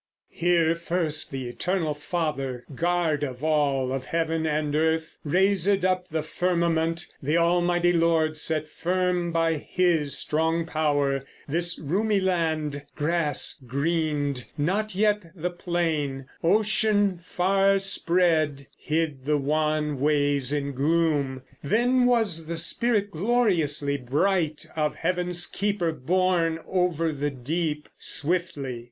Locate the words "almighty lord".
7.37-8.35